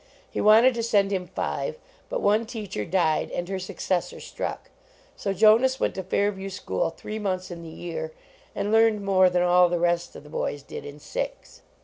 [0.31, 1.77] He wanted to send him five,
[2.09, 4.71] but one teacher died and her successor struck.
[5.15, 8.11] So Jonas went to Fairview school three months in the year,
[8.55, 11.61] and learned more than all the rest of the boys did in six.